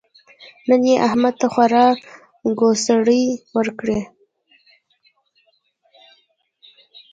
[0.67, 1.85] نن يې احمد ته خورا
[2.59, 3.23] ګوسړې
[3.55, 3.99] ورکړې.